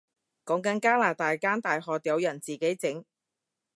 [0.47, 3.05] 講緊加拿大間大學有人自己整